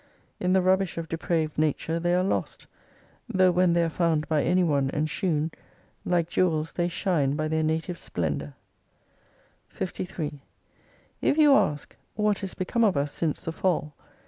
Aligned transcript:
In 0.39 0.53
the 0.53 0.63
rubbish 0.63 0.97
of 0.97 1.07
depraved 1.07 1.59
Nature 1.59 1.99
they 1.99 2.15
are 2.15 2.23
lost, 2.23 2.65
though 3.29 3.51
when 3.51 3.73
they 3.73 3.83
are 3.83 3.87
found 3.87 4.27
by 4.27 4.41
any 4.41 4.63
one, 4.63 4.89
and 4.89 5.07
shewn, 5.07 5.51
like 6.05 6.27
jewels 6.27 6.73
they 6.73 6.87
shine 6.87 7.35
by 7.35 7.47
their 7.47 7.61
native 7.61 7.99
splendour, 7.99 8.55
53 9.69 10.41
If 11.21 11.37
you 11.37 11.53
ask, 11.53 11.95
what 12.15 12.41
is 12.43 12.55
become 12.55 12.83
of 12.83 12.97
us 12.97 13.11
since 13.11 13.43
the 13.45 13.51
fall 13.51 13.93